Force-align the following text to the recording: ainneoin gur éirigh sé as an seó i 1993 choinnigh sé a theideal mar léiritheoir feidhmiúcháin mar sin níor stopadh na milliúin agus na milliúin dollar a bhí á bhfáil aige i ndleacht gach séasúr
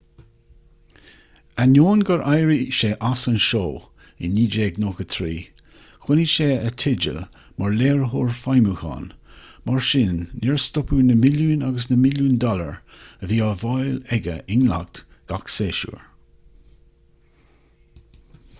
ainneoin 1.63 1.99
gur 2.09 2.21
éirigh 2.35 2.69
sé 2.77 2.89
as 3.09 3.25
an 3.31 3.35
seó 3.47 3.59
i 4.27 4.29
1993 4.37 5.35
choinnigh 6.05 6.31
sé 6.31 6.47
a 6.69 6.71
theideal 6.83 7.19
mar 7.63 7.75
léiritheoir 7.81 8.31
feidhmiúcháin 8.39 9.05
mar 9.71 9.83
sin 9.89 10.17
níor 10.45 10.57
stopadh 10.65 11.03
na 11.11 11.17
milliúin 11.25 11.65
agus 11.69 11.87
na 11.91 11.97
milliúin 12.07 12.39
dollar 12.45 12.71
a 13.27 13.29
bhí 13.33 13.37
á 13.49 13.51
bhfáil 13.65 13.99
aige 14.17 14.39
i 14.57 14.57
ndleacht 14.63 15.03
gach 15.33 15.53
séasúr 15.59 16.01